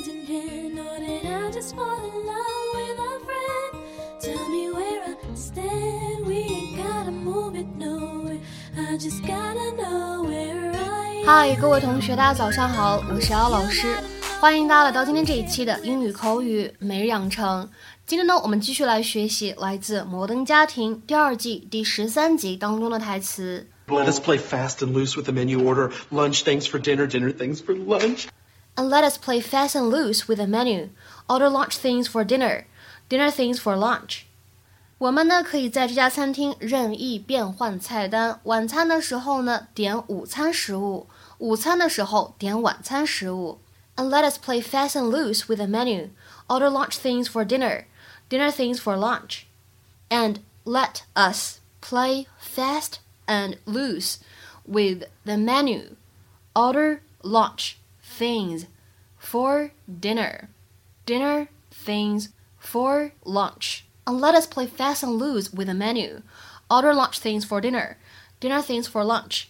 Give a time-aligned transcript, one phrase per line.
[0.00, 3.84] hand in hand, or did I just fall in love with a friend?
[4.20, 6.26] Tell me where I stand.
[6.26, 8.38] We ain't gotta move it nowhere.
[8.76, 11.26] I just gotta know where I am.
[11.26, 13.86] 嗨，各位同学，大家早上好，我是姚老师，
[14.40, 17.68] 欢迎大家来到今天这一期的英语口语每日养成。
[18.06, 23.66] 今天呢，我们继续来学习来自《摩登家庭》第二季第十三集当中的台词。
[23.88, 25.90] Let us play fast and loose with the menu order.
[26.10, 28.26] Lunch things for dinner, dinner things for lunch.
[28.79, 30.89] And let us play fast and loose with the menu.
[31.29, 32.65] Order lunch things for dinner,
[33.09, 34.25] dinner things for lunch.
[34.97, 38.39] 我们呢可以在这家餐厅任意变换菜单。
[38.43, 41.07] 晚餐的时候呢点午餐食物，
[41.37, 43.59] 午餐的时候点晚餐食物。
[43.97, 46.09] And let us play fast and loose with the menu.
[46.47, 47.85] Order lunch things for dinner,
[48.29, 49.43] dinner things for lunch.
[50.09, 54.17] And let us play fast and loose
[54.65, 55.95] with the menu.
[56.53, 57.75] Order lunch
[58.09, 58.65] things
[59.19, 60.49] for dinner,
[61.05, 63.85] dinner things for lunch.
[64.05, 66.21] And let us play fast and loose with the menu.
[66.69, 67.97] Order lunch things for dinner,
[68.39, 69.45] dinner things for lunch.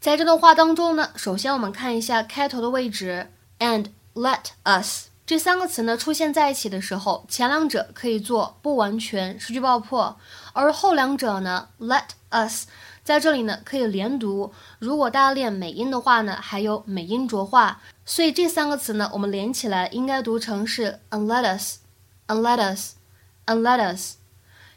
[0.00, 10.18] 在这段话当中呢，首先我们看一下开头的位置，and let us 这三个词呢出现在一起的时候，前两者可以做不完全失去爆破，
[10.52, 12.66] 而后两者呢，let us
[13.03, 14.53] 在这里呢可以连读。
[14.79, 24.15] 如果大家练美音的话呢，还有美音浊化，所以这三个词呢，我们连起来应该读成是 and let us，and let us，and let us。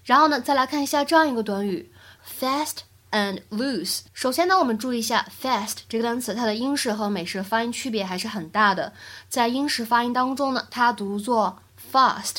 [0.04, 1.92] 然后呢，再来看一下这样一个短语
[2.40, 2.78] ，fast
[3.12, 4.00] and loose。
[4.12, 8.92] 首先呢，我们注意一下 fast 这个单词，它的英式和美式发音区别还是很大的。
[9.28, 11.60] 在英式发音当中呢，它读作
[11.92, 12.38] fast，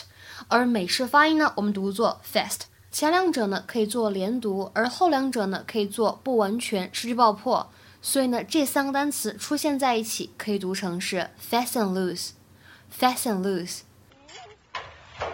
[0.49, 2.61] 而美式发音呢，我们读作 fast。
[2.96, 7.70] 前两者呢可以做连读，而后两者呢可以做不完全失去爆破。
[8.00, 13.82] 所以呢，这三个单词出现在一起，可以读成是 fast and loose，fast and loose。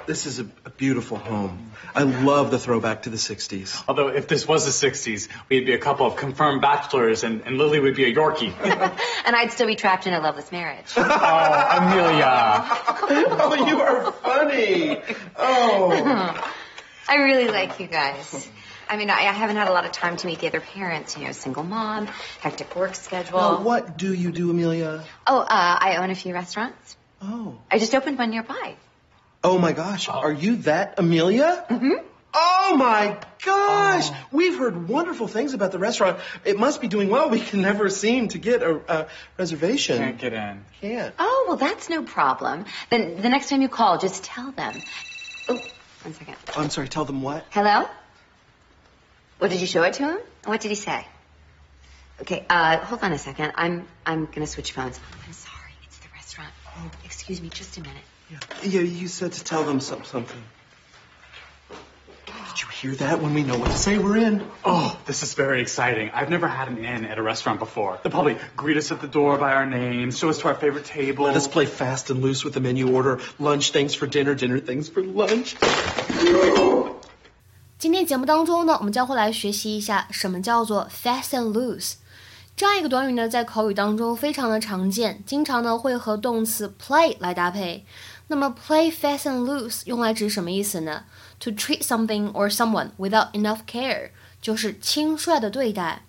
[0.06, 1.70] This is a, a beautiful home.
[1.94, 3.82] I love the throwback to the 60s.
[3.86, 7.56] Although, if this was the 60s, we'd be a couple of confirmed bachelors, and, and
[7.56, 8.52] Lily would be a Yorkie.
[9.24, 10.92] And I'd still be trapped in a loveless marriage.
[10.94, 12.66] oh, Amelia.
[13.40, 15.00] Oh, you are funny.
[15.38, 16.34] Oh.
[17.07, 18.49] I really like you guys.
[18.89, 21.17] I mean, I, I haven't had a lot of time to meet the other parents.
[21.17, 22.07] You know, single mom,
[22.39, 23.37] hectic work schedule.
[23.37, 25.03] Well, what do you do, Amelia?
[25.25, 26.97] Oh, uh, I own a few restaurants.
[27.21, 27.57] Oh.
[27.71, 28.75] I just opened one nearby.
[29.43, 30.09] Oh my gosh.
[30.09, 31.65] Are you that Amelia?
[31.69, 32.05] Mm-hmm.
[32.35, 34.09] Oh my gosh.
[34.09, 34.27] Oh.
[34.31, 36.19] We've heard wonderful things about the restaurant.
[36.43, 37.29] It must be doing well.
[37.29, 39.97] We can never seem to get a, a reservation.
[39.97, 40.65] Can't get in.
[40.81, 41.13] Can't.
[41.19, 42.65] Oh, well, that's no problem.
[42.89, 44.81] Then the next time you call, just tell them.
[45.47, 45.59] Oh,
[46.03, 46.35] one second.
[46.55, 46.87] Oh, I'm sorry.
[46.87, 47.45] Tell them what?
[47.51, 47.87] Hello?
[49.39, 50.19] What did you show it to him?
[50.45, 51.05] What did he say?
[52.21, 53.53] Okay, uh, hold on a second.
[53.55, 54.99] I'm I'm gonna switch phones.
[55.25, 56.51] I'm sorry, it's the restaurant.
[56.77, 58.03] Oh, excuse me, just a minute.
[58.29, 60.41] Yeah, yeah you said to tell them some, something.
[62.52, 63.22] Did you hear that?
[63.22, 64.42] When we know what to say, we're in.
[64.64, 66.10] Oh, this is very exciting.
[66.12, 67.98] I've never had an in at a restaurant before.
[68.02, 70.84] They'll probably greet us at the door by our names, show us to our favorite
[70.84, 71.24] table.
[71.24, 73.20] Let us play fast and loose with the menu order.
[73.38, 75.56] Lunch things for dinner, dinner things for lunch.
[77.78, 81.94] 今天节目当中呢，我们将会来学习一下什么叫做 fast and loose。
[82.55, 87.83] 这样一个短语呢，在口语当中非常的常见，经常呢会和动词 play 来搭配。
[88.27, 91.05] 那么 play fast and loose 用来指什么意思呢
[91.39, 96.03] ？To treat something or someone without enough care，就是轻率的对待。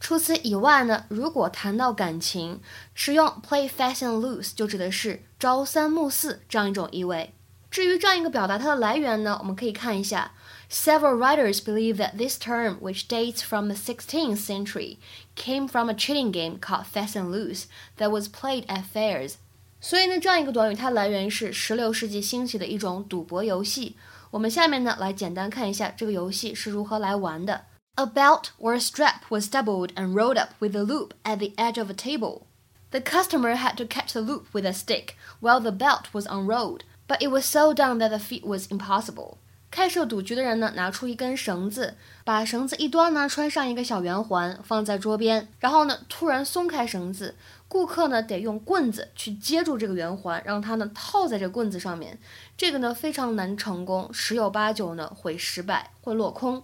[0.00, 2.60] 除此以外呢，如果谈到感情，
[2.94, 7.34] 使用 play fast and loose 就指的是朝三暮四这样一种意味。
[7.70, 10.32] 至于这样一个表达它的来源呢，我们可以看一下。
[10.71, 14.97] Several writers believe that this term, which dates from the 16th century,
[15.35, 17.67] came from a cheating game called Fast and Loose
[17.97, 19.35] that was played at fairs.
[19.79, 23.95] 所以呢，这样一个短语它来源是16世纪兴起的一种赌博游戏。
[24.31, 27.65] 我们下面呢来简单看一下这个游戏是如何来玩的。
[27.95, 31.79] A belt or a strap was doubled and rolled up with a loop at the edge
[31.79, 32.41] of a table.
[32.91, 36.83] The customer had to catch the loop with a stick while the belt was unrolled,
[37.07, 39.37] but it was so done that the feat was impossible.
[39.72, 47.34] 开设赌局的人呢，拿出一根绳子，把绳子一端呢穿上一个小圆环，放在桌边，然后呢突然松开绳子，
[47.68, 52.18] 顾客呢得用棍子去接住这个圆环，让它呢套在这棍子上面，
[52.54, 56.62] 这个呢非常难成功，十有八九呢会失败，会落空。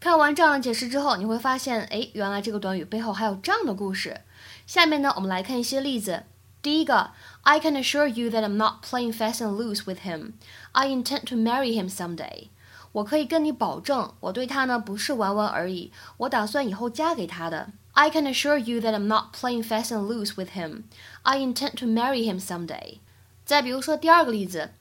[0.00, 4.22] 看完这样的解释之后，你会发现，哎，原来这个短语背后还有这样的故事。
[4.66, 6.22] 下面呢，我们来看一些例子。
[6.65, 7.11] 第一个，
[7.41, 10.33] I can assure you that I'm not playing fast and loose with him.
[10.73, 12.49] I intend to marry him someday.
[12.91, 17.69] 我可以跟你保证，我对他呢不是玩玩而已，我打算以后嫁给他的。
[17.93, 20.83] I can assure you that I'm not playing fast and loose with him.
[21.23, 22.99] I intend to marry him someday.
[23.43, 24.71] 再比如说第二个例子，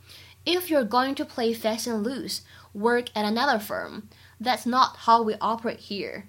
[0.44, 2.40] If you're going to play fast and loose,
[2.74, 4.02] work at another firm.
[4.42, 6.24] That's not how we operate here.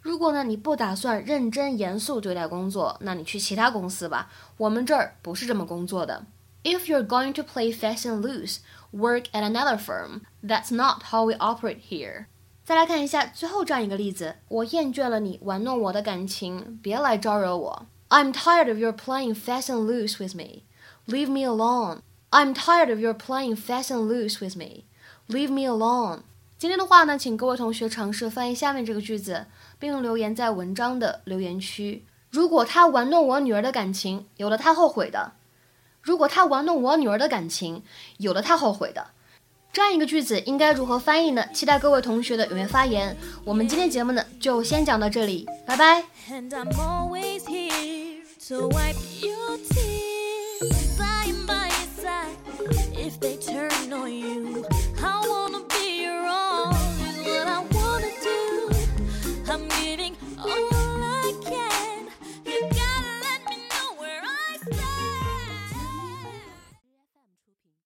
[0.00, 4.30] 如果呢你不打算认真严肃对待工作，那你去其他公司吧。
[4.56, 6.26] 我们这儿不是这么工作的。
[6.62, 8.58] If you're going to play fast and loose,
[8.92, 10.20] work at another firm.
[10.42, 12.26] That's not how we operate here.
[12.64, 17.86] 再来看一下最后这样一个例子：我厌倦了你玩弄我的感情，别来招惹我。
[18.08, 20.62] I'm tired of your playing fast and loose with me.
[21.06, 22.00] Leave me alone.
[22.30, 24.84] I'm tired of your playing fast and loose with me.
[25.28, 26.22] Leave me alone.
[26.59, 29.45] 今天的话呢，请各位同学尝试翻译下面这个句子，
[29.79, 32.03] 并留言在文章的留言区。
[32.29, 35.31] 如果他玩弄我女儿的感情，有了他后悔的；
[36.01, 37.81] 如果他玩弄我女儿的感情，
[38.17, 39.11] 有了他后悔的。
[39.71, 41.47] 这样一个句子应该如何翻译呢？
[41.53, 43.15] 期待各位同学的踊跃发言。
[43.45, 46.03] 我们今天节目呢，就先讲到这里，拜拜。
[46.29, 46.69] And I'm